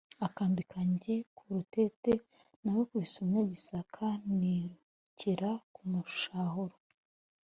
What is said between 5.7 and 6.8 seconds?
kumushahura